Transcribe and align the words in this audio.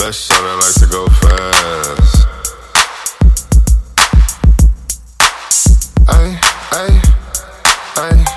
That 0.00 0.14
shit 0.14 0.32
I 0.40 0.54
like 0.56 0.74
to 0.80 0.86
go 0.86 1.04
fast. 1.20 2.26
Ay, 6.08 6.40
ay, 6.72 7.02
ay. 7.96 8.29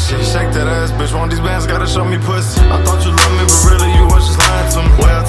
shit. 0.00 0.24
Shake 0.24 0.52
that 0.56 0.66
ass, 0.66 0.90
bitch. 0.92 1.12
Want 1.12 1.30
these 1.30 1.40
bands, 1.40 1.66
gotta 1.66 1.86
show 1.86 2.04
me 2.04 2.18
pussy. 2.18 2.60
I 2.60 2.80
thought 2.84 3.04
you 3.04 3.12
loved 3.12 3.34
me, 3.36 3.44
but 3.44 3.60
really 3.68 3.90
you 3.92 4.04
was 4.08 4.24
just 4.26 4.38
lying 4.40 4.68
to 4.72 4.80
me. 4.84 4.90
Well, 5.00 5.19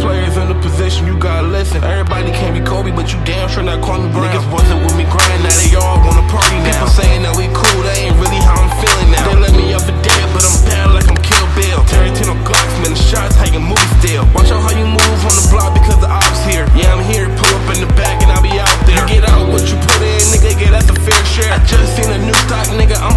players 0.00 0.36
in 0.36 0.48
the 0.48 0.58
position, 0.60 1.06
you 1.06 1.18
gotta 1.18 1.46
listen. 1.46 1.82
Everybody 1.84 2.30
can't 2.32 2.54
be 2.54 2.62
Kobe, 2.62 2.90
but 2.90 3.12
you 3.12 3.18
damn 3.24 3.48
sure 3.48 3.62
not 3.62 3.82
Kwame 3.82 4.10
Brown. 4.12 4.30
Niggas 4.30 4.46
wasn't 4.50 4.80
with 4.82 4.96
me 4.96 5.04
grind, 5.04 5.40
now 5.42 5.54
they 5.60 5.74
all 5.76 5.98
wanna 6.02 6.24
party 6.30 6.58
now. 6.62 6.72
People 6.72 6.94
saying 6.94 7.22
that 7.22 7.34
we 7.36 7.46
cool, 7.52 7.80
that 7.86 7.96
ain't 7.98 8.16
really 8.18 8.40
how 8.42 8.58
I'm 8.58 8.72
feeling 8.80 9.10
now. 9.10 9.24
They 9.28 9.36
let 9.40 9.54
me 9.54 9.74
up 9.74 9.82
for 9.82 9.96
dead, 10.02 10.26
but 10.34 10.42
I'm 10.42 10.58
down 10.66 10.88
like 10.94 11.06
I'm 11.10 11.18
Kill 11.20 11.46
Bill. 11.54 11.80
Tarantino 11.86 12.34
Glocks, 12.42 12.74
man, 12.82 12.92
the 12.94 13.00
shots, 13.00 13.36
how 13.36 13.48
you 13.48 13.60
move 13.60 13.88
still. 14.00 14.24
Watch 14.34 14.50
out 14.50 14.62
how 14.62 14.74
you 14.74 14.86
move 14.86 15.20
on 15.26 15.34
the 15.34 15.46
block 15.50 15.74
because 15.74 15.98
the 16.00 16.10
ops 16.10 16.42
here. 16.46 16.66
Yeah, 16.74 16.94
I'm 16.94 17.02
here, 17.04 17.26
pull 17.38 17.52
up 17.54 17.66
in 17.74 17.84
the 17.84 17.90
back 17.94 18.22
and 18.22 18.30
I'll 18.30 18.44
be 18.44 18.54
out 18.58 18.72
there. 18.86 18.98
You 18.98 19.20
get 19.20 19.24
out 19.28 19.48
what 19.50 19.64
you 19.70 19.76
put 19.84 20.00
in, 20.02 20.22
nigga, 20.32 20.58
get 20.58 20.70
that's 20.74 20.90
a 20.90 20.96
fair 20.96 21.22
share. 21.34 21.50
I 21.50 21.58
just 21.64 21.94
seen 21.94 22.10
a 22.10 22.18
new 22.18 22.36
stock, 22.46 22.66
nigga, 22.74 22.98
I'm 22.98 23.16